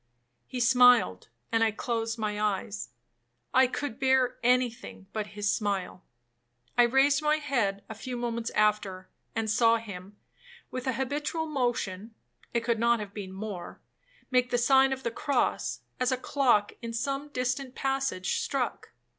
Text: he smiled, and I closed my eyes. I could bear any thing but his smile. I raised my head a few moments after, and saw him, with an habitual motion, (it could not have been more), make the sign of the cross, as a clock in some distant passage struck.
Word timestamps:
he 0.47 0.59
smiled, 0.59 1.27
and 1.51 1.63
I 1.63 1.69
closed 1.69 2.17
my 2.17 2.41
eyes. 2.41 2.89
I 3.53 3.67
could 3.67 3.99
bear 3.99 4.39
any 4.41 4.67
thing 4.71 5.05
but 5.13 5.27
his 5.37 5.53
smile. 5.55 6.03
I 6.75 6.85
raised 6.89 7.21
my 7.21 7.35
head 7.35 7.83
a 7.87 7.93
few 7.93 8.17
moments 8.17 8.49
after, 8.55 9.09
and 9.35 9.47
saw 9.47 9.77
him, 9.77 10.17
with 10.71 10.87
an 10.87 10.95
habitual 10.95 11.45
motion, 11.45 12.15
(it 12.51 12.63
could 12.63 12.79
not 12.79 12.99
have 12.99 13.13
been 13.13 13.31
more), 13.31 13.79
make 14.31 14.49
the 14.49 14.57
sign 14.57 14.91
of 14.91 15.03
the 15.03 15.11
cross, 15.11 15.81
as 15.99 16.11
a 16.11 16.17
clock 16.17 16.73
in 16.81 16.93
some 16.93 17.27
distant 17.29 17.75
passage 17.75 18.39
struck. 18.39 18.93